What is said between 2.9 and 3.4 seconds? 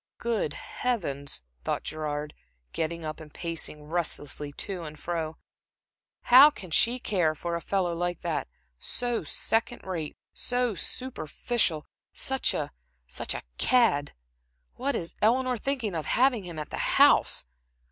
up and